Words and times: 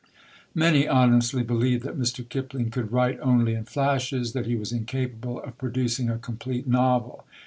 Many 0.55 0.87
honestly 0.87 1.43
believed 1.43 1.83
that 1.83 1.95
Mr. 1.95 2.27
Kipling 2.27 2.71
could 2.71 2.91
write 2.91 3.19
only 3.21 3.53
in 3.53 3.65
flashes; 3.65 4.33
that 4.33 4.47
he 4.47 4.55
was 4.55 4.71
incapable 4.71 5.39
of 5.43 5.59
producing 5.59 6.09
a 6.09 6.17
complete 6.17 6.67
novel. 6.67 7.23